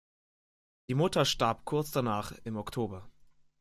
[0.89, 3.07] Die Mutter starb kurz danach im Oktober.